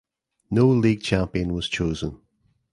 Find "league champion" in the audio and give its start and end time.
0.67-1.53